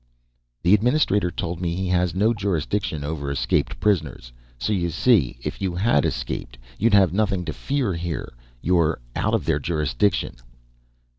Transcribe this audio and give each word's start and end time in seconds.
"The 0.63 0.73
administrator 0.73 1.29
told 1.29 1.61
me 1.61 1.75
he 1.75 1.87
has 1.89 2.15
no 2.15 2.33
jurisdiction 2.33 3.03
over 3.03 3.29
escaped 3.29 3.79
prisoners, 3.79 4.33
so 4.57 4.73
you 4.73 4.89
see, 4.89 5.37
if 5.43 5.61
you 5.61 5.75
had 5.75 6.05
escaped, 6.05 6.57
you'd 6.79 6.95
have 6.95 7.13
nothing 7.13 7.45
to 7.45 7.53
fear 7.53 7.93
here. 7.93 8.33
You're 8.63 8.99
out 9.15 9.35
of 9.35 9.45
their 9.45 9.59
jurisdiction." 9.59 10.37